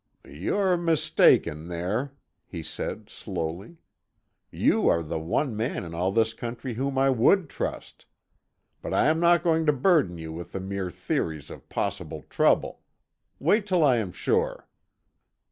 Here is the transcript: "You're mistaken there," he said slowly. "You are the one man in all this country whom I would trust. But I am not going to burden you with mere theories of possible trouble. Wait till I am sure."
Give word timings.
"You're 0.27 0.77
mistaken 0.77 1.67
there," 1.67 2.15
he 2.47 2.63
said 2.63 3.07
slowly. 3.11 3.77
"You 4.49 4.87
are 4.87 5.03
the 5.03 5.19
one 5.19 5.55
man 5.55 5.83
in 5.83 5.93
all 5.93 6.11
this 6.11 6.33
country 6.33 6.73
whom 6.73 6.97
I 6.97 7.11
would 7.11 7.49
trust. 7.51 8.07
But 8.81 8.95
I 8.95 9.05
am 9.09 9.19
not 9.19 9.43
going 9.43 9.67
to 9.67 9.73
burden 9.73 10.17
you 10.17 10.33
with 10.33 10.55
mere 10.59 10.89
theories 10.89 11.51
of 11.51 11.69
possible 11.69 12.23
trouble. 12.31 12.81
Wait 13.37 13.67
till 13.67 13.83
I 13.83 13.97
am 13.97 14.11
sure." 14.11 14.67